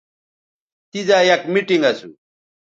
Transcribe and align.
تیزا 0.91 1.17
یک 1.29 1.41
میٹنگ 1.53 1.83
اسو 1.89 2.09